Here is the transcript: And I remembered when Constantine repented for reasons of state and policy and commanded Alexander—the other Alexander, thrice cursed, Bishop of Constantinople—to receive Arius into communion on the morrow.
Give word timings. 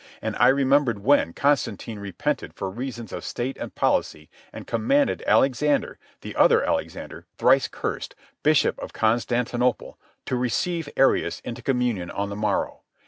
And 0.19 0.35
I 0.37 0.47
remembered 0.47 1.03
when 1.03 1.31
Constantine 1.31 1.99
repented 1.99 2.55
for 2.55 2.71
reasons 2.71 3.13
of 3.13 3.23
state 3.23 3.55
and 3.57 3.75
policy 3.75 4.31
and 4.51 4.65
commanded 4.65 5.21
Alexander—the 5.27 6.35
other 6.35 6.63
Alexander, 6.65 7.27
thrice 7.37 7.67
cursed, 7.67 8.15
Bishop 8.41 8.79
of 8.79 8.93
Constantinople—to 8.93 10.35
receive 10.35 10.89
Arius 10.97 11.39
into 11.41 11.61
communion 11.61 12.09
on 12.09 12.29
the 12.29 12.35
morrow. 12.35 12.81